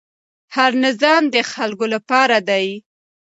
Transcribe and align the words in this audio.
هر 0.55 0.71
نظام 0.85 1.23
د 1.33 1.35
خلکو 1.51 1.85
لپاره 1.93 2.37
دی 2.49 2.67